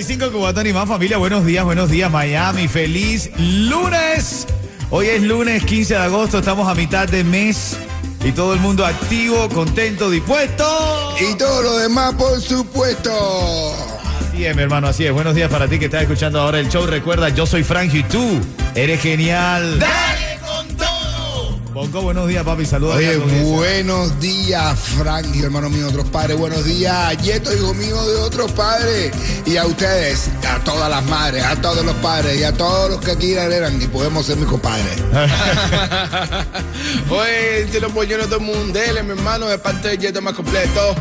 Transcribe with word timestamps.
Ritmo 0.00 0.26
95 0.26 0.32
Cubatón 0.32 0.66
y 0.66 0.72
más 0.72 0.88
familia. 0.88 1.18
Buenos 1.18 1.44
días, 1.44 1.62
buenos 1.62 1.90
días 1.90 2.10
Miami. 2.10 2.68
Feliz 2.68 3.30
lunes. 3.38 4.46
Hoy 4.88 5.08
es 5.08 5.22
lunes 5.22 5.62
15 5.64 5.92
de 5.94 6.00
agosto. 6.00 6.38
Estamos 6.38 6.66
a 6.68 6.74
mitad 6.74 7.06
de 7.06 7.22
mes 7.22 7.76
y 8.24 8.32
todo 8.32 8.54
el 8.54 8.60
mundo 8.60 8.86
activo, 8.86 9.48
contento, 9.50 10.08
dispuesto. 10.08 11.14
Y 11.20 11.36
todo 11.36 11.62
lo 11.62 11.76
demás, 11.78 12.14
por 12.14 12.40
supuesto. 12.40 13.10
Así 14.30 14.46
es, 14.46 14.56
mi 14.56 14.62
hermano, 14.62 14.88
así 14.88 15.04
es. 15.04 15.12
Buenos 15.12 15.34
días 15.34 15.50
para 15.50 15.68
ti 15.68 15.78
que 15.78 15.84
estás 15.86 16.02
escuchando 16.02 16.40
ahora 16.40 16.60
el 16.60 16.70
show. 16.70 16.86
Recuerda, 16.86 17.28
yo 17.28 17.44
soy 17.44 17.62
Frangio 17.62 18.00
y 18.00 18.04
tú 18.04 18.40
eres 18.74 19.02
genial. 19.02 19.78
¡Dale! 19.78 20.19
Bonco, 21.80 22.02
buenos 22.02 22.28
días, 22.28 22.44
papi. 22.44 22.66
Saludos. 22.66 22.96
Oye, 22.96 23.16
buenos 23.16 24.20
días, 24.20 24.78
Frankie, 24.78 25.42
hermano 25.42 25.70
mío, 25.70 25.88
otros 25.88 26.06
padres. 26.10 26.36
Buenos 26.36 26.62
días, 26.66 27.16
Yeto, 27.22 27.56
hijo 27.56 27.72
mío 27.72 27.96
de 28.06 28.16
otros 28.16 28.52
padres. 28.52 29.10
Y 29.46 29.56
a 29.56 29.64
ustedes, 29.64 30.30
a 30.46 30.58
todas 30.58 30.90
las 30.90 31.02
madres, 31.06 31.42
a 31.42 31.58
todos 31.58 31.82
los 31.82 31.94
padres 31.94 32.38
y 32.38 32.44
a 32.44 32.52
todos 32.52 32.90
los 32.90 33.00
que 33.00 33.16
quieran 33.16 33.50
eran 33.50 33.80
y 33.80 33.86
podemos 33.86 34.26
ser 34.26 34.36
mis 34.36 34.46
compadres. 34.46 35.02
Oye, 37.08 37.66
se 37.72 37.80
lo 37.80 37.88
pollo 37.88 38.18
no 38.18 38.24
todo 38.24 38.40
el 38.40 38.44
mundo, 38.44 38.78
dele, 38.78 39.02
mi 39.02 39.12
hermano, 39.12 39.46
de 39.46 39.56
parte 39.56 39.88
del 39.88 39.98
Yeto 39.98 40.20
más 40.20 40.34
completo. 40.34 40.94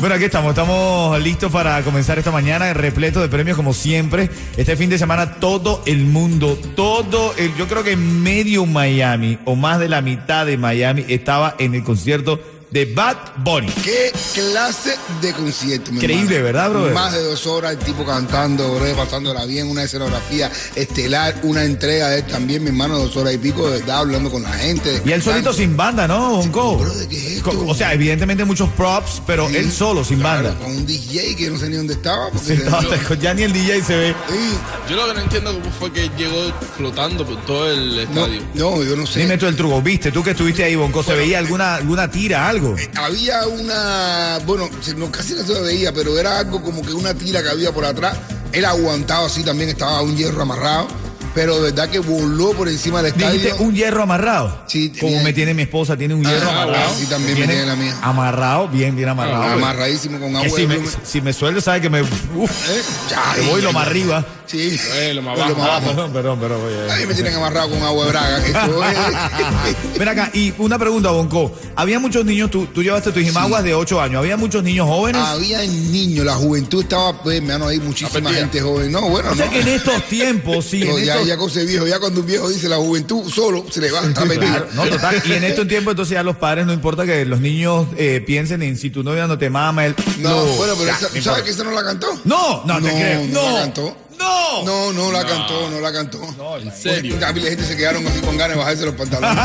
Bueno, 0.00 0.16
aquí 0.16 0.24
estamos, 0.24 0.50
estamos 0.50 1.22
listos 1.22 1.52
para 1.52 1.80
comenzar 1.84 2.18
esta 2.18 2.32
mañana 2.32 2.74
repleto 2.74 3.20
de 3.20 3.28
premios 3.28 3.56
como 3.56 3.72
siempre. 3.72 4.30
Este 4.56 4.76
fin 4.76 4.90
de 4.90 4.98
semana 4.98 5.36
todo 5.36 5.84
el 5.86 6.06
mundo, 6.06 6.58
todo, 6.74 7.32
el, 7.36 7.54
yo 7.54 7.68
creo 7.68 7.84
que 7.84 7.94
medio 7.94 8.66
Miami 8.66 9.38
o 9.44 9.54
más 9.54 9.78
de 9.78 9.88
la 9.88 10.00
mitad 10.00 10.23
de 10.26 10.56
Miami 10.56 11.04
estaba 11.08 11.54
en 11.58 11.74
el 11.74 11.84
concierto 11.84 12.40
de 12.74 12.86
Bad 12.86 13.16
Bunny. 13.36 13.68
¿Qué 13.84 14.10
clase 14.34 14.96
de 15.22 15.32
concierto, 15.32 15.92
mi 15.92 15.98
Increíble, 15.98 16.38
hermano? 16.38 16.44
¿verdad, 16.44 16.70
brother? 16.70 16.92
Más 16.92 17.12
de 17.12 17.22
dos 17.22 17.46
horas, 17.46 17.70
el 17.70 17.78
tipo 17.78 18.04
cantando, 18.04 18.74
brother, 18.74 18.96
pasándola 18.96 19.46
bien, 19.46 19.68
una 19.68 19.84
escenografía 19.84 20.50
estelar, 20.74 21.36
una 21.44 21.62
entrega 21.62 22.08
de 22.08 22.18
él 22.18 22.26
también, 22.26 22.64
mi 22.64 22.70
hermano, 22.70 22.98
dos 22.98 23.16
horas 23.16 23.32
y 23.32 23.38
pico, 23.38 23.70
de 23.70 23.78
verdad, 23.78 23.98
hablando 23.98 24.28
con 24.28 24.42
la 24.42 24.52
gente. 24.54 25.00
Y 25.04 25.12
él 25.12 25.22
solito 25.22 25.52
sin 25.52 25.76
banda, 25.76 26.08
¿no, 26.08 26.38
Bonco? 26.38 26.78
Brother, 26.78 27.06
¿qué 27.06 27.16
es 27.16 27.24
esto? 27.36 27.64
O 27.64 27.74
sea, 27.76 27.92
evidentemente 27.92 28.44
muchos 28.44 28.68
props, 28.70 29.22
pero 29.24 29.48
Sí, 29.48 29.56
él 29.56 29.70
solo, 29.70 30.02
sin 30.02 30.18
claro, 30.18 30.48
banda. 30.48 30.64
Con 30.64 30.76
un 30.76 30.84
DJ 30.84 31.36
que 31.36 31.50
no 31.50 31.58
sé 31.60 31.68
ni 31.68 31.76
dónde 31.76 31.94
estaba. 31.94 32.30
porque 32.30 32.56
Sí, 32.56 32.62
ya 33.20 33.34
ni 33.34 33.42
el 33.44 33.52
DJ 33.52 33.84
se 33.84 33.96
ve. 33.96 34.14
Sí, 34.28 34.58
Yo 34.90 34.96
lo 34.96 35.06
que 35.06 35.14
no 35.14 35.20
entiendo 35.20 35.52
cómo 35.54 35.70
fue 35.78 35.92
que 35.92 36.10
llegó 36.18 36.52
flotando 36.76 37.24
por 37.24 37.40
todo 37.46 37.70
el 37.70 38.00
estadio. 38.00 38.42
no, 38.54 38.82
yo 38.82 38.96
no 38.96 39.06
sé. 39.06 39.20
Dime 39.20 39.38
tú 39.38 39.46
el 39.46 39.54
truco, 39.54 39.80
¿viste? 39.80 40.10
Tú 40.10 40.24
que 40.24 40.32
estuviste 40.32 40.64
ahí, 40.64 40.74
Bonco, 40.74 41.04
¿se 41.04 41.14
veía 41.14 41.38
alguna, 41.38 41.76
alguna 41.76 42.10
tira, 42.10 42.48
algo? 42.48 42.63
Había 42.96 43.46
una, 43.46 44.38
bueno, 44.46 44.68
no, 44.96 45.10
casi 45.12 45.34
no 45.34 45.44
se 45.44 45.60
veía, 45.60 45.92
pero 45.92 46.18
era 46.18 46.38
algo 46.38 46.62
como 46.62 46.82
que 46.82 46.92
una 46.92 47.14
tira 47.14 47.42
que 47.42 47.48
había 47.50 47.72
por 47.72 47.84
atrás. 47.84 48.16
Él 48.52 48.64
aguantado 48.64 49.26
así 49.26 49.42
también, 49.42 49.70
estaba 49.70 50.00
un 50.02 50.16
hierro 50.16 50.42
amarrado, 50.42 50.86
pero 51.34 51.56
de 51.56 51.72
verdad 51.72 51.88
que 51.90 51.98
voló 51.98 52.52
por 52.52 52.68
encima 52.68 53.02
del 53.02 53.12
estadio. 53.12 53.32
¿Dijiste 53.40 53.62
un 53.62 53.74
hierro 53.74 54.02
amarrado? 54.04 54.62
Sí, 54.68 54.92
Como 55.00 55.20
me 55.22 55.32
tiene 55.32 55.52
mi 55.54 55.62
esposa, 55.62 55.96
tiene 55.96 56.14
un 56.14 56.22
hierro 56.22 56.48
Ah, 56.48 56.62
amarrado. 56.62 56.94
sí, 56.96 57.06
también 57.06 57.38
me 57.40 57.46
Tiene 57.48 57.66
la 57.66 57.74
mía. 57.74 57.96
Amarrado, 58.02 58.68
bien, 58.68 58.94
bien 58.94 59.08
amarrado. 59.08 59.42
amarradísimo 59.42 60.20
con 60.20 60.36
agua 60.36 60.48
si 60.48 60.66
me, 60.68 60.78
si 61.04 61.20
me 61.20 61.32
sueldo, 61.32 61.60
sabe 61.60 61.80
que 61.80 61.90
me. 61.90 62.02
Uf, 62.02 62.50
¿Eh? 62.70 62.82
Ya, 63.10 63.50
voy 63.50 63.60
lo 63.62 63.72
más 63.72 63.88
arriba. 63.88 64.24
Sí. 64.46 64.78
Eh, 64.94 65.12
lo 65.14 65.22
más 65.22 65.36
Lo 65.38 65.44
abajo. 65.44 65.58
más 65.60 65.68
abajo. 65.68 65.86
perdón, 65.88 66.12
perdón, 66.12 66.40
perdón. 66.40 66.60
oye. 66.66 66.90
Ahí 66.92 67.06
me 67.06 67.14
tienen 67.14 67.34
amarrado 67.34 67.70
con 67.70 67.82
agua 67.82 68.04
de 68.04 68.10
braga. 68.10 68.42
que 68.42 68.50
Esto 68.50 68.84
es. 68.84 69.98
Ven 69.98 70.08
acá, 70.08 70.30
y 70.34 70.52
una 70.58 70.78
pregunta, 70.78 71.10
Bonco. 71.10 71.52
Había 71.76 71.98
muchos 71.98 72.24
niños, 72.24 72.50
tú, 72.50 72.66
tú 72.66 72.82
llevaste 72.82 73.10
tus 73.12 73.22
jimaguas 73.22 73.64
de 73.64 73.74
8 73.74 74.00
años. 74.00 74.18
Había 74.18 74.36
muchos 74.36 74.62
niños 74.62 74.86
jóvenes. 74.86 75.22
Había 75.22 75.60
niños, 75.62 76.24
la 76.24 76.34
juventud 76.34 76.82
estaba, 76.82 77.20
pues, 77.22 77.42
me 77.42 77.52
han 77.52 77.62
ahí 77.62 77.80
muchísima 77.80 78.32
gente 78.32 78.60
joven. 78.60 78.92
No, 78.92 79.08
bueno, 79.08 79.30
o 79.32 79.34
sea 79.34 79.46
no. 79.46 79.52
que 79.52 79.60
en 79.60 79.68
estos 79.68 80.02
tiempos, 80.08 80.64
sí. 80.66 80.80
No, 80.84 80.98
ya, 80.98 81.14
estos- 81.14 81.28
ya 81.28 81.36
cosa 81.36 81.60
de 81.60 81.66
viejo, 81.66 81.86
ya 81.86 81.98
cuando 81.98 82.20
un 82.20 82.26
viejo 82.26 82.48
dice 82.48 82.68
la 82.68 82.76
juventud 82.76 83.28
solo 83.30 83.64
se 83.70 83.80
le 83.80 83.90
va 83.90 84.00
a 84.00 84.24
meter. 84.24 84.38
Claro, 84.40 84.68
no, 84.74 84.86
total. 84.86 85.22
Y 85.26 85.32
en 85.32 85.44
estos 85.44 85.66
tiempos, 85.66 85.92
entonces 85.92 86.12
ya 86.14 86.22
los 86.22 86.36
padres 86.36 86.66
no 86.66 86.72
importa 86.72 87.04
que 87.06 87.24
los 87.24 87.40
niños 87.40 87.86
eh, 87.96 88.22
piensen 88.26 88.62
en 88.62 88.76
si 88.76 88.90
tu 88.90 89.02
novia 89.02 89.26
no 89.26 89.38
te 89.38 89.48
mama, 89.50 89.86
él. 89.86 89.94
No, 90.18 90.44
bueno, 90.44 90.74
pero 90.76 90.86
ya, 90.86 90.96
esa- 90.96 91.22
¿sabes 91.22 91.42
que 91.44 91.50
esa 91.50 91.64
no 91.64 91.70
la 91.72 91.82
cantó? 91.82 92.06
No, 92.24 92.62
no, 92.64 92.76
te 92.76 92.88
No, 92.88 92.94
creo. 92.94 93.20
no 93.28 93.42
No, 93.42 93.52
la 93.52 93.60
cantó. 93.62 93.96
No. 94.18 94.64
No, 94.64 94.92
no 94.92 95.12
la 95.12 95.24
cantó, 95.24 95.70
no 95.70 95.80
la 95.80 95.92
cantó. 95.92 96.20
No, 96.36 96.56
en 96.58 96.72
serio. 96.72 97.16
La 97.18 97.32
gente 97.32 97.64
se 97.64 97.76
quedaron 97.76 98.06
así 98.06 98.20
con 98.20 98.36
ganas 98.36 98.56
de 98.56 98.62
bajarse 98.62 98.84
los 98.86 98.94
pantalones. 98.94 99.44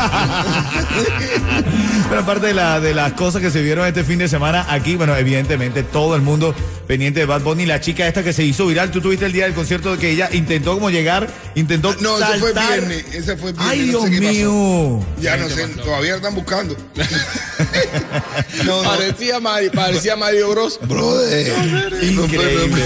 Pero 2.08 2.20
aparte 2.20 2.46
de, 2.48 2.54
la, 2.54 2.80
de 2.80 2.94
las 2.94 3.12
cosas 3.12 3.42
que 3.42 3.50
se 3.50 3.62
vieron 3.62 3.86
este 3.86 4.04
fin 4.04 4.18
de 4.18 4.28
semana 4.28 4.66
aquí, 4.68 4.96
bueno, 4.96 5.16
evidentemente 5.16 5.82
todo 5.82 6.16
el 6.16 6.22
mundo 6.22 6.54
pendiente 6.90 7.20
de 7.20 7.26
Bad 7.26 7.42
Bunny, 7.42 7.66
la 7.66 7.80
chica 7.80 8.08
esta 8.08 8.24
que 8.24 8.32
se 8.32 8.42
hizo 8.42 8.66
viral, 8.66 8.90
tú 8.90 9.00
tuviste 9.00 9.24
el 9.24 9.30
día 9.30 9.44
del 9.44 9.54
concierto 9.54 9.96
que 9.96 10.10
ella 10.10 10.28
intentó 10.32 10.74
como 10.74 10.90
llegar, 10.90 11.28
intentó 11.54 11.94
No, 12.00 12.18
eso 12.18 12.26
fue 12.40 12.52
saltar. 12.52 12.80
viernes, 12.80 13.04
ese 13.14 13.36
fue 13.36 13.52
viernes. 13.52 13.70
Ay, 13.70 13.78
no 13.78 13.84
Dios 13.84 14.02
sé 14.02 14.10
qué 14.10 14.16
pasó. 14.16 14.32
mío. 14.32 15.06
Ya 15.20 15.36
no 15.36 15.48
sé, 15.48 15.68
todavía 15.68 16.16
están 16.16 16.34
buscando. 16.34 16.76
no, 18.64 18.82
no. 18.82 18.88
Parecía, 18.90 19.38
Mario, 19.38 19.70
parecía 19.70 20.16
Mario 20.16 20.50
Bros. 20.50 20.80
Brother. 20.82 21.92
Increíble. 22.02 22.82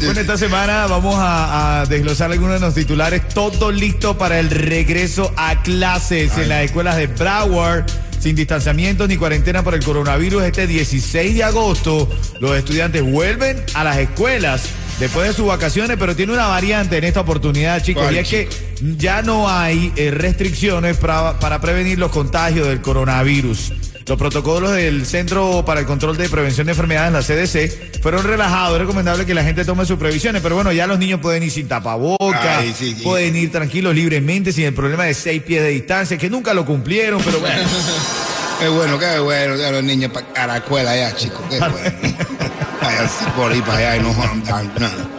Bueno, 0.00 0.20
esta 0.20 0.38
semana 0.38 0.86
vamos 0.86 1.14
a, 1.18 1.82
a 1.82 1.84
desglosar 1.84 2.32
algunos 2.32 2.54
de 2.58 2.60
los 2.60 2.74
titulares. 2.74 3.28
Todo 3.28 3.70
listo 3.70 4.16
para 4.16 4.40
el 4.40 4.48
regreso 4.48 5.30
a 5.36 5.62
clases 5.62 6.38
en 6.38 6.48
las 6.48 6.64
escuelas 6.64 6.96
de 6.96 7.06
Broward. 7.08 7.84
Sin 8.20 8.34
distanciamientos 8.34 9.08
ni 9.08 9.16
cuarentena 9.16 9.62
por 9.62 9.74
el 9.74 9.84
coronavirus, 9.84 10.42
este 10.44 10.66
16 10.66 11.34
de 11.36 11.44
agosto 11.44 12.08
los 12.40 12.56
estudiantes 12.56 13.02
vuelven 13.02 13.62
a 13.74 13.84
las 13.84 13.98
escuelas 13.98 14.68
después 14.98 15.28
de 15.28 15.34
sus 15.34 15.46
vacaciones, 15.46 15.96
pero 15.98 16.16
tiene 16.16 16.32
una 16.32 16.48
variante 16.48 16.98
en 16.98 17.04
esta 17.04 17.20
oportunidad, 17.20 17.82
chicos, 17.82 18.02
¿Cuál, 18.02 18.16
y 18.16 18.18
es 18.18 18.28
que 18.28 18.48
ya 18.96 19.22
no 19.22 19.48
hay 19.48 19.92
eh, 19.96 20.10
restricciones 20.10 20.96
para, 20.96 21.38
para 21.38 21.60
prevenir 21.60 21.98
los 21.98 22.10
contagios 22.10 22.68
del 22.68 22.80
coronavirus. 22.80 23.72
Los 24.08 24.16
protocolos 24.16 24.72
del 24.72 25.04
Centro 25.04 25.62
para 25.66 25.80
el 25.80 25.86
Control 25.86 26.16
de 26.16 26.30
Prevención 26.30 26.66
de 26.66 26.72
Enfermedades, 26.72 27.12
la 27.12 27.20
CDC, 27.20 28.00
fueron 28.00 28.24
relajados. 28.24 28.76
Es 28.76 28.80
recomendable 28.80 29.26
que 29.26 29.34
la 29.34 29.44
gente 29.44 29.66
tome 29.66 29.84
sus 29.84 29.98
previsiones, 29.98 30.40
pero 30.40 30.54
bueno, 30.54 30.72
ya 30.72 30.86
los 30.86 30.98
niños 30.98 31.20
pueden 31.20 31.42
ir 31.42 31.50
sin 31.50 31.68
tapabocas, 31.68 32.58
Ay, 32.58 32.74
sí, 32.74 32.94
sí. 32.96 33.02
pueden 33.02 33.36
ir 33.36 33.52
tranquilos 33.52 33.94
libremente 33.94 34.50
sin 34.50 34.64
el 34.64 34.72
problema 34.72 35.04
de 35.04 35.12
seis 35.12 35.42
pies 35.42 35.62
de 35.62 35.68
distancia, 35.68 36.16
que 36.16 36.30
nunca 36.30 36.54
lo 36.54 36.64
cumplieron, 36.64 37.20
pero 37.22 37.38
bueno. 37.38 37.60
Qué 38.58 38.68
bueno, 38.68 38.98
qué 38.98 39.20
bueno. 39.20 39.54
Ya 39.54 39.70
los 39.70 39.84
niños 39.84 40.10
para 40.10 40.48
la 40.48 40.56
escuela 40.56 40.96
ya, 40.96 41.14
chicos. 41.14 41.40
Qué 41.48 41.60
bueno. 41.60 41.78
Váyanse 42.82 43.24
por 43.36 43.52
ahí 43.52 43.60
para 43.60 43.76
allá 43.78 43.96
y 43.98 44.00
no 44.00 44.12
jodan 44.12 44.42
nada. 44.80 45.17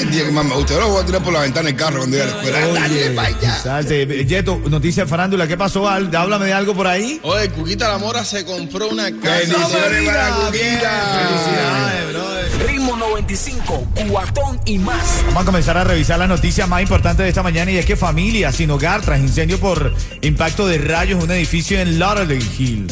El 0.00 0.10
día 0.10 0.24
que 0.24 0.32
más 0.32 0.44
me 0.44 0.54
gusta, 0.54 0.74
yo 0.74 0.80
lo 0.80 0.88
voy 0.88 1.02
a 1.02 1.06
tirar 1.06 1.22
por 1.22 1.32
la 1.32 1.40
ventana 1.40 1.66
del 1.66 1.76
carro 1.76 1.98
cuando 1.98 2.16
llegue 2.16 2.30
a 2.30 2.34
la 2.34 2.42
escuela. 2.42 2.80
Dale 2.80 3.10
para 3.10 3.28
allá. 3.28 3.58
Salte. 3.62 4.24
Yeto, 4.26 4.60
noticia 4.68 5.04
de 5.04 5.08
farándula, 5.08 5.46
¿qué 5.46 5.56
pasó? 5.56 5.88
Al? 5.88 6.14
Háblame 6.14 6.46
de 6.46 6.52
algo 6.52 6.74
por 6.74 6.86
ahí. 6.86 7.20
Oye, 7.22 7.48
Cuquita 7.50 7.88
La 7.88 7.98
Mora 7.98 8.24
se 8.24 8.44
compró 8.44 8.88
una 8.88 9.04
casa. 9.04 9.38
Bendiciones 9.38 10.06
para 10.06 10.30
Cuquita. 10.30 11.28
Felicidades, 11.28 12.12
brother. 12.12 12.66
Ritmo 12.66 12.96
95, 12.96 13.86
cuatón 14.08 14.60
y 14.64 14.78
más. 14.78 15.22
Vamos 15.26 15.42
a 15.42 15.46
comenzar 15.46 15.76
a 15.76 15.84
revisar 15.84 16.18
las 16.18 16.28
noticias 16.28 16.68
más 16.68 16.82
importantes 16.82 17.24
de 17.24 17.28
esta 17.28 17.42
mañana 17.42 17.70
y 17.70 17.76
es 17.76 17.86
que 17.86 17.96
familia 17.96 18.52
sin 18.52 18.70
hogar 18.70 19.02
tras 19.02 19.20
incendio 19.20 19.58
por 19.58 19.94
impacto 20.22 20.66
de 20.66 20.78
rayos 20.78 21.18
en 21.18 21.24
un 21.24 21.30
edificio 21.32 21.78
en 21.80 21.98
Lauderdale 21.98 22.44
Hill. 22.58 22.86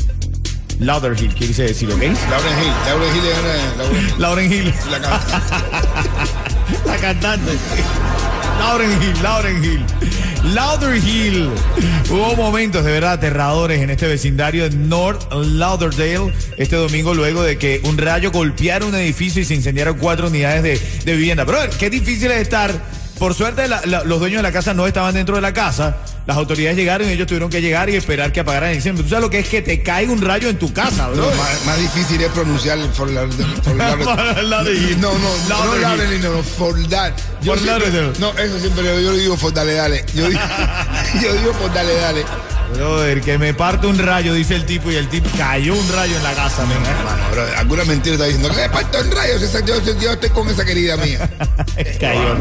Lauderdale 0.81 1.27
Hill, 1.27 1.35
quise 1.35 1.63
decir, 1.65 1.91
¿ok? 1.91 2.01
Lauren 2.01 2.59
Hill, 2.59 2.73
Lauren 2.87 3.17
Hill 3.17 3.25
es 3.27 3.39
una. 3.39 3.77
Lauren 3.77 4.03
Hill. 4.03 4.15
Lauren 4.19 4.53
Hill, 4.53 4.75
La. 4.91 6.43
la 6.87 6.97
cantante. 6.97 7.53
Lauren 8.59 9.03
Hill, 9.03 9.23
Lauren 9.23 9.65
Hill. 9.65 9.85
Lauder 10.55 10.97
Hill. 10.97 11.51
Hubo 12.11 12.35
momentos 12.37 12.85
de 12.85 12.93
verdad 12.93 13.13
aterradores 13.13 13.81
en 13.81 13.91
este 13.91 14.07
vecindario 14.07 14.69
de 14.69 14.77
North 14.77 15.33
Lauderdale 15.33 16.33
este 16.57 16.77
domingo 16.77 17.15
luego 17.15 17.43
de 17.43 17.59
que 17.59 17.81
un 17.85 17.97
rayo 17.97 18.33
golpeara 18.33 18.85
un 18.85 18.95
edificio 18.95 19.41
y 19.41 19.45
se 19.45 19.55
incendiaron 19.55 19.99
cuatro 19.99 20.29
unidades 20.29 20.63
de, 20.63 20.81
de 21.05 21.17
vivienda. 21.17 21.47
Pero 21.47 21.59
qué 21.79 21.91
difícil 21.91 22.31
es 22.33 22.43
estar. 22.43 22.73
Por 23.19 23.35
suerte 23.35 23.69
los 23.69 24.19
dueños 24.19 24.39
de 24.39 24.43
la 24.43 24.53
casa 24.53 24.75
no 24.75 24.87
estaban 24.87 25.15
dentro 25.15 25.37
de 25.37 25.43
la 25.43 25.53
casa, 25.53 25.97
las 26.27 26.37
autoridades 26.37 26.77
llegaron 26.77 27.09
y 27.09 27.13
ellos 27.13 27.27
tuvieron 27.27 27.51
que 27.51 27.61
llegar 27.61 27.91
y 27.91 27.97
esperar 27.97 28.33
que 28.33 28.41
apagaran 28.41 28.71
el 28.71 28.77
incendio. 28.77 29.03
¿Tú 29.03 29.11
sabes 29.11 29.23
lo 29.25 29.31
que 29.31 29.41
es 29.41 29.49
que 29.49 29.61
te 29.63 29.83
caiga 29.83 30.13
un 30.13 30.21
rayo 30.23 30.49
en 30.49 30.59
tu 30.59 30.73
casa, 30.73 31.09
bro? 31.09 31.17
Lo 31.31 31.37
más, 31.37 31.65
más 31.67 31.79
difícil 31.79 32.21
es 32.23 32.31
pronunciar 32.31 32.79
el 32.79 32.89
for 32.93 33.11
la- 33.11 33.27
for 33.63 33.77
la-. 33.77 33.97
No, 33.97 34.63
no, 34.63 35.19
no. 35.19 35.49
Lauderdale, 35.49 36.19
no, 36.21 36.33
no, 36.35 36.43
for 36.43 36.75
that. 36.89 37.13
Yo 37.43 37.55
For 37.55 37.63
siempre-. 37.63 38.13
No, 38.21 38.31
eso 38.39 38.59
siempre 38.61 38.85
yo, 38.85 39.13
digo 39.15 39.37
for 39.37 39.53
dale, 39.53 39.75
dale. 39.75 40.05
Yo 40.15 40.29
digo, 40.29 40.41
yo 41.23 41.33
digo 41.35 41.53
for 41.55 41.73
dale, 41.73 41.95
dale. 41.97 42.25
Brother, 42.75 43.21
que 43.21 43.37
me 43.37 43.53
parte 43.53 43.87
un 43.87 43.99
rayo, 43.99 44.33
dice 44.33 44.55
el 44.55 44.65
tipo, 44.65 44.91
y 44.91 44.97
el 44.97 45.07
tipo 45.09 45.29
cayó 45.37 45.75
un 45.75 45.89
rayo 45.93 46.17
en 46.17 46.23
la 46.23 46.33
casa, 46.33 46.65
men. 46.65 46.79
Hermano, 46.79 47.31
bro, 47.31 47.45
alguna 47.59 47.85
mentira 47.85 48.15
está 48.15 48.25
diciendo 48.27 48.49
que 48.49 48.57
me 48.63 48.69
parto 48.71 48.99
en 48.99 49.11
rayos. 49.11 49.43
esa- 49.43 49.61
yo, 49.61 49.83
yo- 49.85 49.99
yo 50.01 50.13
estoy 50.13 50.31
con 50.31 50.49
esa 50.49 50.65
querida 50.65 50.97
mía. 50.97 51.29
Cayó. 52.01 52.37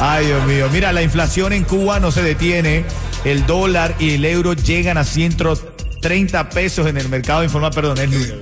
Ay, 0.00 0.26
Dios 0.26 0.44
mío. 0.46 0.68
Mira, 0.72 0.92
la 0.92 1.02
inflación 1.02 1.52
en 1.52 1.64
Cuba 1.64 2.00
no 2.00 2.10
se 2.10 2.22
detiene. 2.22 2.84
El 3.24 3.46
dólar 3.46 3.94
y 3.98 4.14
el 4.14 4.24
euro 4.24 4.52
llegan 4.52 4.98
a 4.98 5.04
130 5.04 6.50
pesos 6.50 6.86
en 6.86 6.98
el 6.98 7.08
mercado 7.08 7.42
informal. 7.44 7.72
Perdón, 7.72 7.98
es 7.98 8.10
lunes. 8.10 8.34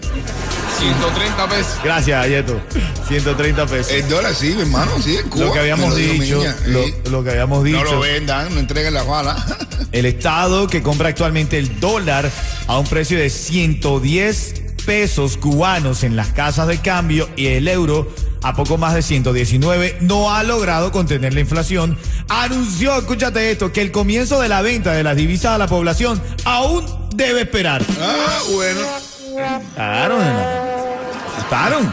130 0.78 1.48
pesos. 1.48 1.78
Gracias, 1.84 2.28
Yeto. 2.28 2.60
130 3.06 3.66
pesos. 3.66 3.92
El 3.92 4.08
dólar 4.08 4.34
sí, 4.34 4.54
mi 4.54 4.62
hermano, 4.62 4.90
sí, 5.02 5.16
en 5.16 5.28
Cuba. 5.28 5.44
lo 5.44 5.52
que 5.52 5.58
habíamos 5.60 5.94
dicho, 5.94 6.38
niña, 6.38 6.56
lo, 6.66 6.82
sí. 6.82 6.94
lo 7.10 7.24
que 7.24 7.30
habíamos 7.30 7.64
dicho. 7.64 7.84
No 7.84 7.92
lo 7.92 8.00
vendan, 8.00 8.52
no 8.52 8.60
entreguen 8.60 8.94
la 8.94 9.04
bala. 9.04 9.36
El 9.92 10.06
Estado 10.06 10.66
que 10.68 10.82
compra 10.82 11.10
actualmente 11.10 11.58
el 11.58 11.78
dólar 11.78 12.30
a 12.66 12.78
un 12.78 12.86
precio 12.86 13.18
de 13.18 13.28
110 13.28 14.61
pesos 14.84 15.36
cubanos 15.36 16.04
en 16.04 16.16
las 16.16 16.28
casas 16.28 16.68
de 16.68 16.78
cambio 16.78 17.28
y 17.36 17.46
el 17.46 17.68
euro 17.68 18.12
a 18.42 18.54
poco 18.54 18.76
más 18.76 18.94
de 18.94 19.02
119 19.02 19.98
no 20.00 20.34
ha 20.34 20.42
logrado 20.42 20.90
contener 20.92 21.32
la 21.34 21.40
inflación. 21.40 21.96
Anunció, 22.28 22.96
escúchate 22.98 23.50
esto, 23.50 23.72
que 23.72 23.80
el 23.82 23.92
comienzo 23.92 24.40
de 24.40 24.48
la 24.48 24.62
venta 24.62 24.92
de 24.92 25.02
las 25.02 25.16
divisas 25.16 25.52
a 25.52 25.58
la 25.58 25.66
población 25.68 26.20
aún 26.44 26.84
debe 27.14 27.42
esperar. 27.42 27.82
Ah, 28.00 28.40
bueno. 28.52 28.80
Hermano. 29.76 30.16
Asustaron. 31.36 31.92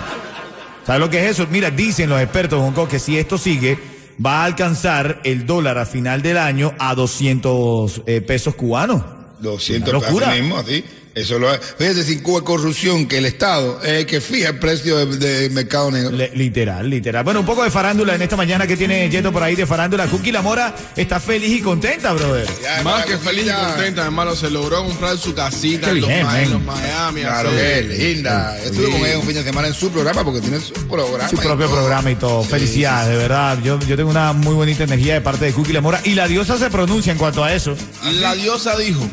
¿Sabes 0.85 0.99
lo 0.99 1.09
que 1.09 1.23
es 1.23 1.31
eso? 1.31 1.47
Mira, 1.51 1.69
dicen 1.69 2.09
los 2.09 2.19
expertos, 2.19 2.59
Hong 2.59 2.73
Kong, 2.73 2.87
que 2.89 2.99
si 2.99 3.17
esto 3.17 3.37
sigue, 3.37 3.77
va 4.23 4.41
a 4.41 4.45
alcanzar 4.45 5.21
el 5.23 5.45
dólar 5.45 5.77
a 5.77 5.85
final 5.85 6.21
del 6.21 6.37
año 6.37 6.73
a 6.79 6.95
200 6.95 8.01
eh, 8.05 8.21
pesos 8.21 8.55
cubanos. 8.55 9.03
200 9.39 9.93
Una 9.93 9.99
locura. 10.01 10.29
así 10.31 10.41
mismo, 10.41 10.57
así. 10.57 10.83
Eso 11.21 11.39
lo 11.39 11.53
es. 11.53 11.59
Fíjate, 11.77 12.03
sin 12.03 12.19
Cuba 12.21 12.41
corrupción, 12.43 13.07
que 13.07 13.17
el 13.17 13.25
Estado 13.25 13.79
es 13.83 13.89
el 13.89 14.05
que 14.05 14.21
fija 14.21 14.49
el 14.49 14.59
precio 14.59 14.97
del 14.97 15.19
de 15.19 15.49
mercado 15.49 15.91
negro. 15.91 16.11
Le- 16.11 16.31
literal, 16.35 16.89
literal. 16.89 17.23
Bueno, 17.23 17.41
un 17.41 17.45
poco 17.45 17.63
de 17.63 17.71
farándula 17.71 18.15
en 18.15 18.21
esta 18.21 18.35
mañana 18.35 18.65
que 18.67 18.77
tiene 18.77 19.09
Yeto 19.09 19.31
por 19.31 19.43
ahí 19.43 19.55
de 19.55 19.65
farándula. 19.65 20.07
Cookie 20.07 20.31
La 20.31 20.41
Mora 20.41 20.75
está 20.95 21.19
feliz 21.19 21.49
y 21.51 21.61
contenta, 21.61 22.13
brother. 22.13 22.47
Ya, 22.61 22.83
Más 22.83 23.05
que 23.05 23.17
feliz 23.17 23.45
y 23.47 23.49
contenta, 23.51 24.03
hermano. 24.05 24.35
Se 24.35 24.49
logró 24.49 24.83
comprar 24.83 25.17
su 25.17 25.33
casita 25.33 25.85
Qué 25.87 25.91
en, 25.91 26.01
los, 26.01 26.07
bien, 26.09 26.25
Ma- 26.25 26.41
en 26.41 26.49
man. 26.49 26.53
los 26.53 26.75
Miami. 26.75 27.21
Claro 27.21 27.49
que 27.51 27.81
linda. 27.83 28.57
Estuve 28.63 28.89
con 28.91 29.05
ella 29.05 29.17
un 29.19 29.25
fin 29.25 29.35
de 29.35 29.43
semana 29.43 29.67
en 29.67 29.73
su 29.73 29.89
programa 29.91 30.23
porque 30.23 30.41
tiene 30.41 30.59
su 30.59 30.73
programa. 30.87 31.29
Su 31.29 31.35
propio 31.37 31.65
todo. 31.67 31.75
programa 31.77 32.11
y 32.11 32.15
todo. 32.15 32.43
Sí, 32.43 32.49
Felicidades, 32.49 33.09
de 33.09 33.17
verdad. 33.17 33.57
Yo, 33.63 33.79
yo 33.81 33.95
tengo 33.95 34.09
una 34.09 34.33
muy 34.33 34.53
bonita 34.53 34.83
energía 34.83 35.15
de 35.15 35.21
parte 35.21 35.45
de 35.45 35.53
Cookie 35.53 35.73
La 35.73 35.81
Mora. 35.81 36.01
Y 36.03 36.13
la 36.15 36.27
diosa 36.27 36.57
se 36.57 36.69
pronuncia 36.69 37.11
en 37.11 37.17
cuanto 37.17 37.43
a 37.43 37.53
eso. 37.53 37.75
La 38.19 38.33
diosa 38.35 38.77
dijo, 38.77 39.07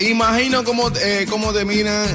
imagino 0.00 0.64
cómo, 0.64 0.90
eh, 1.00 1.26
cómo 1.28 1.52
terminan 1.52 2.06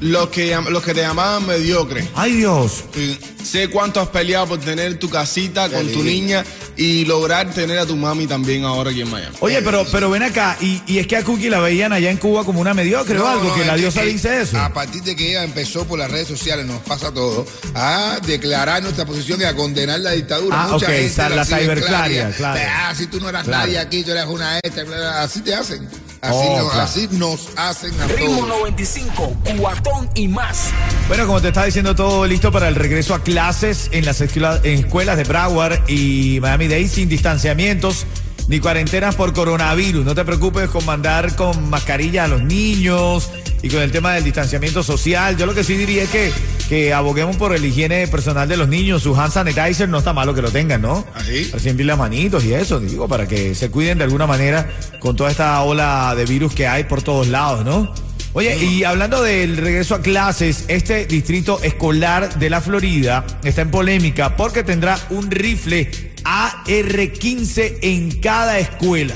los 0.00 0.28
que, 0.28 0.56
los 0.70 0.82
que 0.82 0.94
te 0.94 1.00
llamaban 1.00 1.46
mediocre. 1.46 2.06
Ay, 2.14 2.32
Dios. 2.34 2.84
Sí. 2.94 3.18
Sé 3.42 3.68
cuánto 3.68 4.00
has 4.00 4.08
peleado 4.08 4.46
por 4.48 4.58
tener 4.60 4.98
tu 4.98 5.08
casita 5.08 5.68
con 5.70 5.86
tu 5.90 6.02
niña 6.02 6.44
y 6.76 7.04
lograr 7.06 7.50
tener 7.52 7.78
a 7.78 7.86
tu 7.86 7.96
mami 7.96 8.26
también 8.26 8.64
ahora 8.64 8.90
aquí 8.90 9.00
en 9.00 9.10
Miami. 9.10 9.34
Oye, 9.40 9.60
pero, 9.62 9.84
pero 9.90 10.10
ven 10.10 10.22
acá. 10.22 10.56
Y, 10.60 10.82
y 10.86 10.98
es 10.98 11.06
que 11.06 11.16
a 11.16 11.24
Cookie 11.24 11.48
la 11.48 11.58
veían 11.58 11.92
allá 11.92 12.10
en 12.10 12.18
Cuba 12.18 12.44
como 12.44 12.60
una 12.60 12.74
mediocre 12.74 13.18
o 13.18 13.22
No, 13.22 13.28
algo, 13.28 13.44
no, 13.48 13.54
que 13.54 13.64
la 13.64 13.74
diosa 13.76 14.02
que 14.02 14.08
dice 14.08 14.42
eso. 14.42 14.58
A 14.60 14.72
partir 14.72 15.02
de 15.02 15.16
que 15.16 15.30
ella 15.30 15.44
empezó 15.44 15.84
por 15.86 15.98
las 15.98 16.10
redes 16.10 16.28
sociales, 16.28 16.66
nos 16.66 16.80
pasa 16.82 17.12
todo, 17.12 17.46
a 17.74 18.18
declarar 18.26 18.82
nuestra 18.82 19.06
posición 19.06 19.40
y 19.40 19.44
a 19.44 19.56
condenar 19.56 19.98
la 20.00 20.12
dictadura. 20.12 20.64
Ah, 20.64 20.68
Mucha 20.72 20.86
ok, 20.86 20.92
gente 20.92 21.16
la 21.30 21.44
ciberclaria, 21.44 21.64
cyberclaria, 21.64 22.30
claro. 22.36 22.60
Ah, 22.70 22.94
si 22.94 23.06
tú 23.06 23.18
no 23.20 23.28
eras 23.30 23.44
Claro. 23.44 23.62
nadie 23.66 23.78
aquí, 23.78 24.04
tú 24.04 24.10
eres 24.12 24.26
una 24.26 24.58
esta, 24.62 25.22
así 25.22 25.40
te 25.40 25.54
hacen. 25.54 25.88
Así, 26.20 26.34
Oh, 26.36 26.58
nos, 26.58 26.72
claro. 26.72 26.82
así 26.82 27.08
nos 27.12 27.48
hacen 27.56 28.00
a 28.00 28.06
Ritmo 28.08 28.36
todos. 28.38 28.48
95, 28.48 29.36
cuatón 29.58 30.10
y 30.14 30.26
más. 30.28 30.70
Bueno, 31.06 31.26
como 31.26 31.40
te 31.40 31.48
estaba 31.48 31.66
diciendo, 31.66 31.94
todo 31.94 32.26
listo 32.26 32.50
para 32.50 32.68
el 32.68 32.74
regreso 32.74 33.14
a 33.14 33.22
clases 33.22 33.88
en 33.92 34.04
las 34.04 34.20
escuela- 34.20 34.60
en 34.64 34.80
escuelas 34.80 35.16
de 35.16 35.24
Broward 35.24 35.88
y 35.88 36.38
Miami-Dade 36.40 36.88
sin 36.88 37.08
distanciamientos 37.08 38.04
ni 38.48 38.60
cuarentenas 38.60 39.14
por 39.14 39.32
coronavirus. 39.32 40.04
No 40.04 40.14
te 40.14 40.24
preocupes 40.24 40.68
con 40.70 40.84
mandar 40.86 41.36
con 41.36 41.68
mascarilla 41.70 42.24
a 42.24 42.28
los 42.28 42.42
niños 42.42 43.30
y 43.62 43.68
con 43.68 43.80
el 43.82 43.92
tema 43.92 44.14
del 44.14 44.24
distanciamiento 44.24 44.82
social. 44.82 45.36
Yo 45.36 45.46
lo 45.46 45.54
que 45.54 45.62
sí 45.64 45.76
diría 45.76 46.04
es 46.04 46.10
que, 46.10 46.32
que 46.68 46.92
aboguemos 46.92 47.36
por 47.36 47.54
el 47.54 47.64
higiene 47.64 48.06
personal 48.08 48.48
de 48.48 48.56
los 48.56 48.68
niños. 48.68 49.02
Su 49.02 49.18
hand 49.18 49.32
sanitizer 49.32 49.88
no 49.88 49.98
está 49.98 50.12
malo 50.12 50.34
que 50.34 50.42
lo 50.42 50.50
tengan, 50.50 50.82
¿no? 50.82 51.04
Así. 51.14 51.46
Para 51.46 51.62
siempre 51.62 51.84
las 51.84 51.98
manitos 51.98 52.44
y 52.44 52.52
eso, 52.52 52.78
digo, 52.78 53.08
para 53.08 53.26
que 53.26 53.54
se 53.54 53.70
cuiden 53.70 53.98
de 53.98 54.04
alguna 54.04 54.26
manera 54.26 54.70
con 55.00 55.16
toda 55.16 55.30
esta 55.30 55.60
ola 55.62 56.14
de 56.14 56.26
virus 56.26 56.54
que 56.54 56.66
hay 56.66 56.84
por 56.84 57.02
todos 57.02 57.28
lados, 57.28 57.64
¿no? 57.64 57.92
Oye, 58.34 58.56
y 58.62 58.84
hablando 58.84 59.22
del 59.22 59.56
regreso 59.56 59.94
a 59.94 60.02
clases, 60.02 60.66
este 60.68 61.06
distrito 61.06 61.60
escolar 61.62 62.38
de 62.38 62.50
la 62.50 62.60
Florida 62.60 63.26
está 63.42 63.62
en 63.62 63.70
polémica 63.70 64.36
porque 64.36 64.62
tendrá 64.62 64.98
un 65.10 65.30
rifle 65.30 65.90
AR-15 66.24 67.78
en 67.80 68.20
cada 68.20 68.58
escuela. 68.58 69.14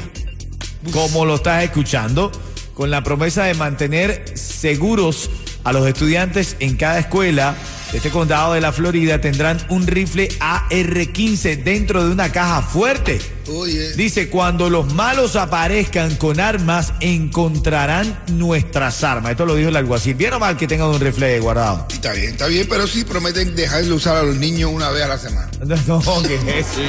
Como 0.93 1.27
lo 1.27 1.37
estás 1.37 1.63
escuchando, 1.63 2.33
con 2.75 2.91
la 2.91 3.05
promesa 3.05 3.45
de 3.45 3.55
mantener 3.55 4.25
seguros 4.35 5.31
a 5.65 5.73
los 5.73 5.87
estudiantes 5.87 6.57
en 6.61 6.77
cada 6.77 6.99
escuela 6.99 7.55
de 7.91 7.99
este 7.99 8.11
condado 8.11 8.55
de 8.55 8.61
la 8.61 8.73
Florida 8.73 9.21
tendrán 9.21 9.59
un 9.69 9.87
rifle 9.87 10.29
AR-15 10.41 11.63
dentro 11.63 12.05
de 12.05 12.11
una 12.11 12.33
caja 12.33 12.63
fuerte. 12.63 13.21
Oye, 13.49 13.93
Dice, 13.95 14.31
cuando 14.31 14.71
los 14.71 14.95
malos 14.95 15.37
aparezcan 15.37 16.17
con 16.17 16.41
armas, 16.41 16.95
encontrarán 17.01 18.19
nuestras 18.29 19.05
armas. 19.05 19.33
Esto 19.33 19.45
lo 19.45 19.55
dijo 19.57 19.69
el 19.69 19.77
alguacil. 19.77 20.15
¿Bien 20.15 20.33
o 20.33 20.39
mal 20.39 20.57
que 20.57 20.67
tengan 20.67 20.89
un 20.89 21.01
rifle 21.01 21.39
guardado? 21.41 21.87
está 21.93 22.13
bien, 22.13 22.31
está 22.31 22.47
bien, 22.47 22.67
pero 22.69 22.87
sí 22.87 23.05
prometen 23.05 23.55
dejar 23.55 23.85
de 23.85 23.93
usar 23.93 24.17
a 24.17 24.23
los 24.23 24.37
niños 24.37 24.71
una 24.73 24.91
vez 24.91 25.03
a 25.03 25.09
la 25.09 25.19
semana. 25.19 25.51
No, 25.61 25.77
no, 26.03 26.23
¿qué 26.23 26.37
es 26.61 26.67
eso? 26.67 26.81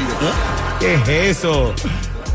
¿Qué 0.80 0.94
es 0.94 1.38
eso? 1.38 1.76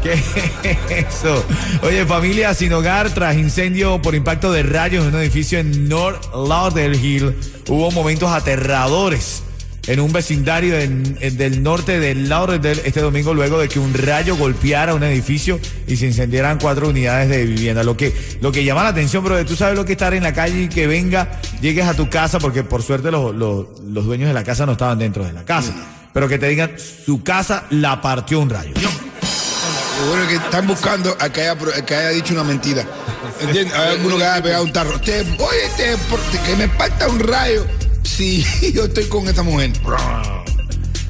¿Qué 0.02 0.12
es 0.12 1.06
eso? 1.08 1.44
Oye, 1.82 2.06
familia 2.06 2.54
sin 2.54 2.72
hogar 2.72 3.10
tras 3.10 3.36
incendio 3.36 4.00
por 4.00 4.14
impacto 4.14 4.52
de 4.52 4.62
rayos 4.62 5.06
en 5.06 5.14
un 5.14 5.20
edificio 5.20 5.58
en 5.58 5.88
North 5.88 6.22
Lauderdale. 6.34 7.34
Hubo 7.68 7.90
momentos 7.90 8.30
aterradores 8.30 9.42
en 9.88 10.00
un 10.00 10.12
vecindario 10.12 10.78
en- 10.78 11.16
en- 11.20 11.36
del 11.36 11.62
norte 11.62 11.98
de 11.98 12.14
Lauderdale 12.14 12.80
este 12.84 13.00
domingo 13.00 13.32
luego 13.34 13.58
de 13.58 13.69
que 13.69 13.78
un 13.81 13.93
rayo 13.94 14.36
golpeara 14.36 14.94
un 14.94 15.02
edificio 15.02 15.58
y 15.86 15.96
se 15.96 16.06
incendiaran 16.06 16.58
cuatro 16.60 16.88
unidades 16.90 17.28
de 17.31 17.44
vivienda. 17.44 17.82
Lo 17.82 17.96
que, 17.96 18.14
lo 18.40 18.52
que 18.52 18.64
llama 18.64 18.82
la 18.84 18.90
atención, 18.90 19.24
bro, 19.24 19.44
tú 19.46 19.56
sabes 19.56 19.76
lo 19.76 19.84
que 19.84 19.93
es 19.93 19.96
estar 19.96 20.14
en 20.14 20.22
la 20.22 20.32
calle 20.34 20.62
y 20.64 20.69
que 20.69 20.86
venga, 20.86 21.40
llegues 21.60 21.86
a 21.86 21.94
tu 21.94 22.08
casa, 22.08 22.38
porque 22.38 22.62
por 22.62 22.82
suerte 22.82 23.10
los, 23.10 23.34
los- 23.34 23.67
los 23.82 24.05
dueños 24.05 24.28
de 24.28 24.34
la 24.34 24.44
casa 24.44 24.64
no 24.67 24.72
estaban 24.72 24.98
dentro 24.98 25.24
de 25.24 25.32
la 25.32 25.44
casa. 25.44 25.74
Pero 26.12 26.28
que 26.28 26.38
te 26.38 26.48
digan, 26.48 26.72
su 27.05 27.22
casa 27.22 27.64
la 27.70 28.00
partió 28.00 28.40
un 28.40 28.50
rayo. 28.50 28.72
Es 30.22 30.28
que 30.28 30.34
están 30.36 30.67
buscando 30.67 31.17
a 31.20 31.28
que 31.28 31.43
haya, 31.43 32.08
dicho 32.10 32.32
una 32.34 32.44
mentira. 32.44 32.84
¿Entiendes? 33.40 33.74
Hay 33.76 33.96
alguno 33.96 34.17
que 34.17 34.24
haya 34.24 34.43
pegado 34.43 34.64
un 34.64 34.72
tarro. 34.72 35.00
Te- 35.00 35.20
oye, 35.20 35.69
te- 35.76 35.96
que 36.46 36.56
me 36.56 36.69
falta 36.69 37.08
un 37.08 37.19
rayo. 37.20 37.67
Sí, 38.05 38.44
yo 38.74 38.84
estoy 38.84 39.05
con 39.05 39.26
esta 39.28 39.43
mujer. 39.43 39.72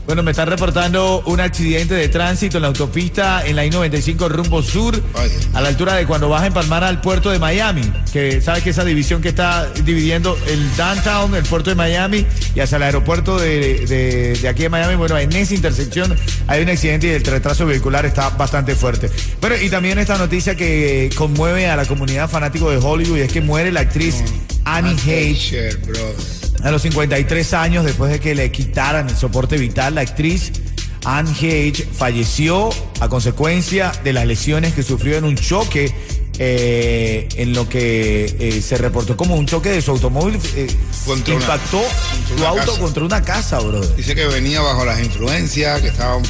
Bueno, 0.08 0.22
me 0.22 0.30
están 0.30 0.48
reportando 0.48 1.22
un 1.26 1.38
accidente 1.38 1.92
de 1.92 2.08
tránsito 2.08 2.56
en 2.56 2.62
la 2.62 2.68
autopista 2.68 3.44
en 3.46 3.54
la 3.56 3.66
I-95 3.66 4.26
rumbo 4.30 4.62
sur, 4.62 4.98
Ay. 5.14 5.30
a 5.52 5.60
la 5.60 5.68
altura 5.68 5.96
de 5.96 6.06
cuando 6.06 6.30
vas 6.30 6.44
a 6.44 6.46
empalmar 6.46 6.82
al 6.82 7.02
puerto 7.02 7.28
de 7.28 7.38
Miami, 7.38 7.82
que 8.10 8.40
sabes 8.40 8.62
que 8.62 8.70
esa 8.70 8.86
división 8.86 9.20
que 9.20 9.28
está 9.28 9.68
dividiendo 9.84 10.38
el 10.48 10.74
downtown, 10.78 11.34
el 11.34 11.42
puerto 11.44 11.68
de 11.68 11.76
Miami 11.76 12.24
y 12.54 12.60
hacia 12.60 12.76
el 12.76 12.84
aeropuerto 12.84 13.38
de, 13.38 13.84
de- 13.86 14.32
de 14.40 14.48
aquí 14.48 14.62
de 14.62 14.70
Miami, 14.70 14.94
bueno, 14.94 15.18
en 15.18 15.30
esa 15.34 15.52
intersección 15.54 16.16
hay 16.46 16.62
un 16.62 16.70
accidente 16.70 17.08
y 17.08 17.10
el 17.10 17.22
retraso 17.22 17.66
vehicular 17.66 18.06
está 18.06 18.30
bastante 18.30 18.74
fuerte. 18.74 19.10
Bueno, 19.42 19.56
y 19.60 19.68
también 19.68 19.98
esta 19.98 20.16
noticia 20.16 20.54
que 20.56 21.10
conmueve 21.16 21.66
a 21.68 21.76
la 21.76 21.84
comunidad 21.84 22.30
fanático 22.30 22.70
de 22.70 22.78
Hollywood 22.78 23.18
y 23.18 23.20
es 23.20 23.30
que 23.30 23.42
muere 23.42 23.70
la 23.72 23.80
actriz 23.80 24.24
Annie 24.64 24.96
Hayes 25.04 25.36
Asher, 25.38 25.76
bro. 25.86 26.14
A 26.62 26.70
los 26.70 26.82
53 26.82 27.54
años, 27.54 27.84
después 27.84 28.10
de 28.10 28.20
que 28.20 28.34
le 28.34 28.50
quitaran 28.50 29.08
el 29.08 29.16
soporte 29.16 29.56
vital, 29.56 29.94
la 29.94 30.00
actriz 30.02 30.52
Anne 31.04 31.30
Hage 31.30 31.86
falleció 31.92 32.70
a 33.00 33.08
consecuencia 33.08 33.92
de 34.04 34.12
las 34.12 34.26
lesiones 34.26 34.74
que 34.74 34.82
sufrió 34.82 35.16
en 35.16 35.24
un 35.24 35.36
choque 35.36 35.94
eh, 36.40 37.28
en 37.36 37.52
lo 37.52 37.68
que 37.68 38.24
eh, 38.38 38.62
se 38.62 38.76
reportó 38.78 39.16
como 39.16 39.34
un 39.36 39.46
choque 39.46 39.70
de 39.70 39.82
su 39.82 39.90
automóvil. 39.92 40.38
eh, 40.54 40.68
Contra 41.06 41.34
impactó 41.34 41.80
su 42.36 42.46
auto 42.46 42.66
casa. 42.66 42.80
contra 42.80 43.04
una 43.04 43.22
casa, 43.22 43.58
brother. 43.60 43.96
Dice 43.96 44.14
que 44.14 44.26
venía 44.26 44.60
bajo 44.60 44.84
las 44.84 45.00
influencias, 45.00 45.80
que 45.80 45.88
estaba 45.88 46.16
un, 46.16 46.24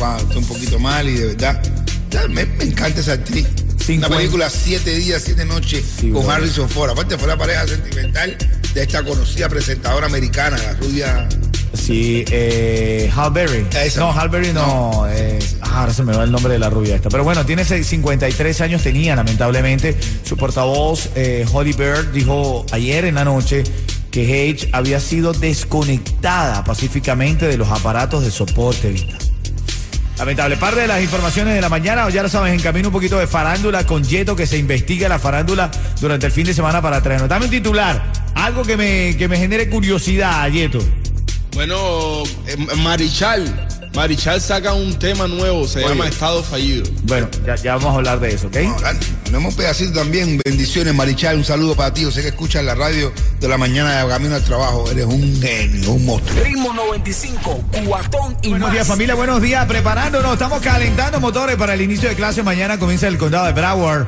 poquito 0.47 0.79
mal 0.79 1.09
y 1.09 1.15
de 1.15 1.27
verdad. 1.29 1.63
ya, 2.11 2.27
me, 2.29 2.45
me 2.47 2.65
encanta 2.65 3.01
esa 3.01 3.13
actriz. 3.15 3.47
Una 3.89 4.09
película 4.11 4.51
Siete 4.51 4.95
días, 4.97 5.23
siete 5.25 5.47
noches 5.47 5.83
Sí, 5.99 6.11
con 6.11 6.23
bro. 6.23 6.31
Harrison 6.33 6.69
Ford. 6.69 6.91
Aparte 6.91 7.17
fue 7.17 7.27
la 7.27 7.39
pareja 7.39 7.67
sentimental 7.67 8.37
de 8.75 8.83
esta 8.83 9.03
conocida 9.03 9.49
presentadora 9.49 10.07
americana, 10.07 10.57
la 10.59 10.73
rubia. 10.75 11.29
Sí, 11.75 12.25
eh, 12.31 13.11
Hal 13.15 13.31
Berry. 13.33 13.67
Esa. 13.85 14.01
No, 14.01 14.11
Hal 14.13 14.29
Berry 14.29 14.53
no. 14.53 15.07
eh, 15.09 15.39
ah, 15.63 15.81
ahora 15.81 15.93
se 15.93 16.03
me 16.03 16.15
va 16.17 16.25
el 16.25 16.33
nombre 16.33 16.53
de 16.55 16.59
la 16.59 16.71
rubia 16.71 16.97
esta. 16.97 17.09
Pero 17.09 17.25
bueno, 17.25 17.45
tiene 17.47 17.65
seis- 17.65 17.87
53 17.89 18.61
años, 18.63 18.83
tenía 18.83 19.15
lamentablemente. 19.17 19.97
Su 20.25 20.37
portavoz, 20.37 21.11
eh, 21.15 21.47
Holly 21.53 21.73
Bird, 21.73 22.13
dijo 22.13 22.65
ayer 22.73 23.05
en 23.05 23.17
la 23.17 23.25
noche 23.25 23.65
que 24.11 24.51
H 24.51 24.71
había 24.73 25.01
sido 25.01 25.33
desconectada 25.35 26.65
pacíficamente 26.65 27.47
de 27.47 27.57
los 27.59 27.69
aparatos 27.69 28.25
de 28.25 28.31
soporte 28.31 28.91
vital. 28.91 29.19
Lamentable. 30.19 30.57
Parte 30.57 30.81
de 30.81 30.89
las 30.89 31.01
informaciones 31.01 31.55
de 31.55 31.61
la 31.61 31.69
mañana, 31.69 32.09
ya 32.11 32.23
lo 32.25 32.29
sabes, 32.29 32.53
en 32.53 32.61
camino 32.61 32.89
un 32.89 32.93
poquito 32.93 33.19
de 33.19 33.29
farándula 33.29 33.87
con 33.87 34.03
Yeto, 34.03 34.35
que 34.35 34.47
se 34.49 34.59
investiga 34.59 35.09
la 35.09 35.21
farándula 35.21 35.71
durante 36.01 36.27
el 36.27 36.33
fin 36.33 36.45
de 36.45 36.55
semana 36.55 36.83
para 36.83 37.01
traernos. 37.01 37.29
Dame 37.29 37.45
un 37.45 37.51
titular, 37.53 38.03
algo 38.45 38.63
que 38.63 38.77
me, 38.77 39.17
que 39.17 39.29
me 39.29 39.37
genere 39.37 39.69
curiosidad, 39.69 40.49
Yeto. 40.51 40.79
Bueno, 41.55 42.23
eh, 42.47 42.57
Marichal. 42.79 43.65
Marichal 43.95 44.41
saca 44.41 44.75
un 44.75 44.97
tema 44.99 45.27
nuevo, 45.27 45.67
se 45.67 45.81
Oye. 45.81 45.89
llama 45.89 46.07
Estado 46.07 46.43
Fallido. 46.45 46.85
Bueno, 47.05 47.29
ya, 47.45 47.57
ya 47.57 47.75
vamos 47.77 47.95
a 47.95 47.97
hablar 47.97 48.21
de 48.21 48.33
eso, 48.33 48.47
¿ok? 48.47 48.57
Un 49.35 49.55
pedacito 49.57 49.93
también. 49.93 50.41
Bendiciones, 50.45 50.95
Marichal. 50.95 51.37
Un 51.37 51.45
saludo 51.45 51.75
para 51.75 51.93
ti. 51.93 52.03
Yo 52.03 52.11
sé 52.13 52.23
que 52.23 52.29
escuchas 52.29 52.63
la 52.65 52.75
radio 52.77 53.13
de 53.41 53.49
la 53.49 53.59
mañana 53.59 54.03
de 54.05 54.09
camino 54.09 54.37
al 54.37 54.45
trabajo. 54.45 54.89
Eres 54.91 55.07
un 55.07 55.41
genio, 55.41 55.93
un 55.93 56.05
monstruo. 56.07 56.45
Ritmo 56.45 56.73
95, 56.75 57.65
cuatón 57.87 58.37
y 58.43 58.51
Buenos 58.51 58.69
más. 58.69 58.73
días 58.75 58.87
familia, 58.87 59.15
buenos 59.17 59.43
días, 59.43 59.67
preparándonos, 59.67 60.35
estamos 60.35 60.61
calentando 60.61 61.19
motores 61.19 61.57
para 61.57 61.75
el 61.75 61.81
inicio 61.81 62.09
de 62.09 62.15
clase, 62.15 62.43
mañana 62.43 62.79
comienza 62.79 63.09
el 63.09 63.19
condado 63.19 63.47
de 63.47 63.53
Broward. 63.53 64.07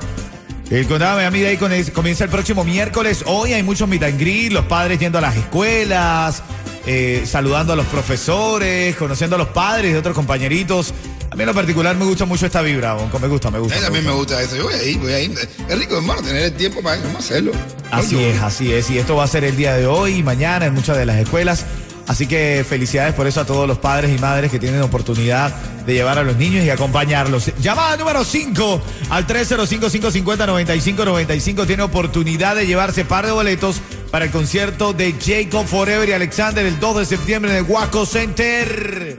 El 0.70 0.86
condado 0.86 1.18
de 1.18 1.24
Miami-Dade 1.24 1.58
con- 1.58 1.84
comienza 1.92 2.24
el 2.24 2.30
próximo 2.30 2.62
miércoles. 2.64 3.24
Hoy 3.26 3.52
hay 3.52 3.62
muchos 3.62 3.88
meet 3.88 4.04
and 4.04 4.20
greet, 4.20 4.52
los 4.52 4.64
padres 4.66 5.00
yendo 5.00 5.18
a 5.18 5.20
las 5.20 5.36
escuelas, 5.36 6.42
eh, 6.86 7.24
saludando 7.26 7.72
a 7.72 7.76
los 7.76 7.86
profesores, 7.86 8.94
conociendo 8.96 9.34
a 9.34 9.38
los 9.38 9.48
padres 9.48 9.92
de 9.92 9.98
otros 9.98 10.14
compañeritos. 10.14 10.94
A 11.28 11.34
mí 11.34 11.42
en 11.42 11.46
lo 11.48 11.54
particular 11.54 11.96
me 11.96 12.04
gusta 12.04 12.24
mucho 12.24 12.46
esta 12.46 12.62
vibra, 12.62 12.94
Bonco, 12.94 13.18
me 13.18 13.26
gusta, 13.26 13.50
me 13.50 13.56
A 13.58 13.60
gusta. 13.60 13.74
mí 13.76 13.80
me 13.80 13.84
también 13.86 14.04
me 14.06 14.12
gusta. 14.12 14.40
eso. 14.40 14.56
Yo 14.56 14.64
voy 14.64 14.74
a 14.74 14.82
ir, 14.84 14.98
voy 14.98 15.12
a 15.12 15.20
ir. 15.20 15.32
Es 15.68 15.78
rico, 15.78 15.96
hermano, 15.96 16.22
tener 16.22 16.42
el 16.44 16.52
tiempo 16.52 16.80
para 16.82 16.96
vamos 17.00 17.16
a 17.16 17.18
hacerlo. 17.18 17.52
Así 17.90 18.22
es, 18.22 18.40
así 18.40 18.72
es. 18.72 18.88
Y 18.90 18.98
esto 18.98 19.16
va 19.16 19.24
a 19.24 19.28
ser 19.28 19.42
el 19.44 19.56
día 19.56 19.74
de 19.74 19.86
hoy 19.86 20.16
y 20.18 20.22
mañana 20.22 20.66
en 20.66 20.74
muchas 20.74 20.96
de 20.96 21.04
las 21.06 21.16
escuelas. 21.18 21.66
Así 22.10 22.26
que 22.26 22.66
felicidades 22.68 23.14
por 23.14 23.26
eso 23.28 23.40
a 23.40 23.46
todos 23.46 23.68
los 23.68 23.78
padres 23.78 24.10
y 24.10 24.18
madres 24.20 24.50
que 24.50 24.58
tienen 24.58 24.82
oportunidad 24.82 25.54
de 25.86 25.94
llevar 25.94 26.18
a 26.18 26.24
los 26.24 26.34
niños 26.34 26.64
y 26.64 26.70
acompañarlos. 26.70 27.52
Llamada 27.60 27.96
número 27.96 28.24
5 28.24 28.82
al 29.10 29.28
305-550-9595. 29.28 31.68
Tiene 31.68 31.84
oportunidad 31.84 32.56
de 32.56 32.66
llevarse 32.66 33.04
par 33.04 33.26
de 33.26 33.32
boletos 33.32 33.80
para 34.10 34.24
el 34.24 34.32
concierto 34.32 34.92
de 34.92 35.14
Jacob 35.24 35.64
Forever 35.68 36.08
y 36.08 36.12
Alexander 36.12 36.66
el 36.66 36.80
2 36.80 36.96
de 36.96 37.06
septiembre 37.06 37.52
en 37.52 37.58
el 37.58 37.64
Waco 37.70 38.04
Center. 38.04 39.16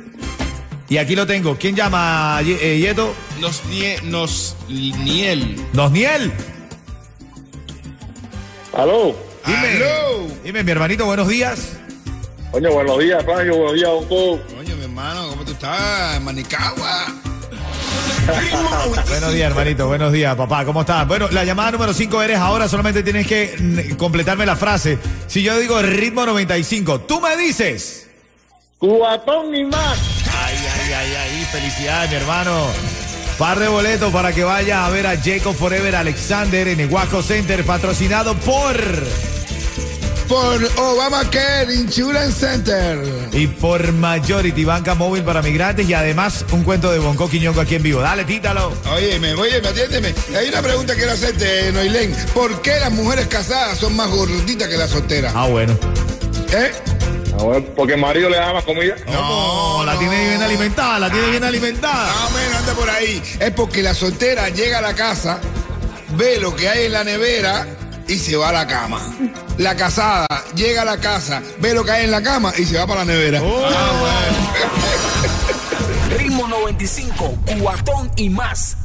Y 0.90 0.98
aquí 0.98 1.16
lo 1.16 1.26
tengo. 1.26 1.56
¿Quién 1.58 1.78
llama, 1.78 2.42
eh, 2.44 2.78
Yeto? 2.78 3.16
Nos, 3.40 3.64
nie, 3.68 4.02
nos 4.02 4.58
niel. 4.68 5.66
Nosniel. 5.72 6.34
Aló. 8.74 9.16
Dime, 9.48 9.78
Aló. 9.78 10.28
dime, 10.44 10.66
mi 10.66 10.72
hermanito, 10.72 11.06
buenos 11.06 11.30
días. 11.30 11.78
Coño, 12.52 12.70
buenos 12.74 13.00
días, 13.00 13.24
Fabio. 13.26 13.56
Buenos 13.56 13.74
días, 13.76 13.90
Bonco. 13.90 14.40
Coño, 14.56 14.76
mi 14.76 14.84
hermano, 14.84 15.30
¿cómo 15.30 15.46
tú 15.46 15.54
estás? 15.54 16.18
En 16.18 16.24
Manicagua. 16.26 17.08
Buenos 19.08 19.34
días, 19.34 19.50
hermanito. 19.50 19.88
Buenos 19.88 20.12
días, 20.12 20.36
papá. 20.36 20.66
¿Cómo 20.66 20.82
estás? 20.82 21.08
Bueno, 21.08 21.30
la 21.32 21.46
llamada 21.46 21.72
número 21.72 21.94
5 21.94 22.22
eres 22.22 22.38
ahora. 22.38 22.68
Solamente 22.68 23.04
tienes 23.04 23.26
que 23.26 23.56
mm, 23.58 23.96
completarme 23.96 24.46
la 24.46 24.58
frase. 24.58 25.00
Si 25.28 25.42
yo 25.42 25.58
digo 25.58 25.82
ritmo 25.82 26.26
95, 26.26 27.02
tú 27.02 27.22
me 27.22 27.38
dices. 27.38 28.10
Cubatón 28.78 29.56
y 29.56 29.64
más. 29.64 29.98
Ay, 30.44 30.58
ay, 30.58 30.94
ay, 30.94 31.16
ay. 31.16 31.46
Felicidades, 31.52 32.12
mi 32.12 32.18
hermano. 32.18 32.68
Par 33.38 33.60
de 33.60 33.70
boletos 33.70 34.12
para 34.12 34.34
que 34.34 34.44
vaya 34.44 34.86
a 34.86 34.90
ver 34.90 35.08
a 35.08 35.18
Jacob 35.18 35.56
Forever 35.56 35.96
Alexander 35.96 36.68
en 36.68 36.82
el 36.82 36.90
Waco 36.90 37.24
Center, 37.24 37.64
patrocinado 37.66 38.36
por. 38.36 38.76
Por 40.32 40.64
Obamacare 40.78 41.76
Insurance 41.76 42.40
Center. 42.40 42.98
Y 43.34 43.48
por 43.48 43.92
Majority, 43.92 44.64
banca 44.64 44.96
móvil 44.96 45.24
para 45.24 45.42
migrantes. 45.42 45.90
Y 45.90 45.94
además, 45.94 46.46
un 46.54 46.64
cuento 46.64 46.90
de 46.90 47.00
Bonco 47.00 47.30
Quiñongo 47.30 47.60
aquí 47.60 47.76
en 47.76 47.84
vivo. 47.84 48.00
Dale, 48.00 48.24
títalo. 48.24 48.72
Oye, 48.94 49.20
me, 49.20 49.34
oye, 49.34 49.58
atiéndeme. 49.58 50.16
Hay 50.34 50.48
una 50.48 50.62
pregunta 50.62 50.94
que 50.94 51.00
quiero 51.00 51.12
hacerte, 51.12 51.74
Noilén. 51.74 52.16
¿Por 52.34 52.62
qué 52.62 52.80
las 52.80 52.94
mujeres 52.94 53.28
casadas 53.28 53.78
son 53.78 53.94
más 53.98 54.10
gorditas 54.10 54.70
que 54.70 54.78
las 54.78 54.92
solteras? 54.92 55.34
Ah, 55.36 55.48
bueno. 55.48 55.78
¿Eh? 56.54 56.72
Ah, 57.38 57.60
porque 57.76 57.96
el 57.96 58.00
marido 58.00 58.30
le 58.30 58.38
da 58.38 58.54
más 58.54 58.64
comida. 58.64 58.96
No, 59.08 59.84
la 59.84 60.00
tiene 60.00 60.30
bien 60.30 60.42
alimentada, 60.42 60.98
la 60.98 61.12
tiene 61.12 61.30
bien 61.30 61.44
alimentada. 61.44 62.08
Más 62.08 62.32
o 62.32 62.38
menos, 62.38 62.56
anda 62.56 62.74
por 62.74 62.90
ahí. 62.90 63.22
Es 63.38 63.52
porque 63.52 63.84
la 63.84 63.94
soltera 63.94 64.48
llega 64.48 64.78
a 64.78 64.82
la 64.82 64.94
casa, 64.94 65.42
ve 66.16 66.40
lo 66.40 66.56
que 66.56 66.70
hay 66.70 66.86
en 66.86 66.94
la 66.94 67.04
nevera 67.04 67.68
y 68.12 68.20
se 68.20 68.36
va 68.36 68.50
a 68.50 68.52
la 68.52 68.68
cama. 68.68 69.00
La 69.58 69.76
casada 69.76 70.28
llega 70.54 70.82
a 70.82 70.86
la 70.86 70.98
casa, 70.98 71.42
ve 71.60 71.74
lo 71.74 71.86
que 71.86 71.92
hay 71.92 72.04
en 72.04 72.12
la 72.12 72.22
cama 72.22 72.52
y 72.58 72.66
se 72.66 72.78
va 72.78 72.86
para 72.86 73.06
la 73.06 73.14
nevera. 73.14 73.42
Ah, 73.42 74.24
Ritmo 76.18 76.46
95, 76.46 77.38
cuatón 77.62 78.12
y 78.18 78.30
más. 78.30 78.76